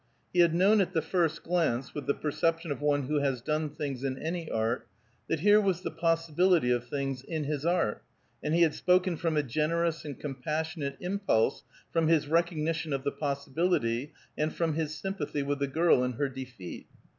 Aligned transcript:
He 0.33 0.39
had 0.39 0.55
known 0.55 0.81
at 0.81 0.93
the 0.93 1.01
first 1.03 1.43
glance, 1.43 1.93
with 1.93 2.07
the 2.07 2.15
perception 2.15 2.71
of 2.71 2.81
one 2.81 3.03
who 3.03 3.19
has 3.19 3.39
done 3.39 3.69
things 3.69 4.03
in 4.03 4.17
any 4.17 4.49
art, 4.49 4.87
that 5.29 5.41
here 5.41 5.61
was 5.61 5.81
the 5.83 5.91
possibility 5.91 6.71
of 6.71 6.87
things 6.87 7.21
in 7.21 7.43
his 7.43 7.67
art, 7.67 8.01
and 8.41 8.55
he 8.55 8.63
had 8.63 8.73
spoken 8.73 9.15
from 9.15 9.37
a 9.37 9.43
generous 9.43 10.03
and 10.03 10.19
compassionate 10.19 10.97
impulse, 11.01 11.63
from 11.93 12.07
his 12.07 12.27
recognition 12.27 12.93
of 12.93 13.03
the 13.03 13.11
possibility, 13.11 14.11
and 14.35 14.55
from 14.55 14.73
his 14.73 14.95
sympathy 14.95 15.43
with 15.43 15.59
the 15.59 15.67
girl 15.67 16.03
in 16.03 16.13
her 16.13 16.29
defeat. 16.29 16.87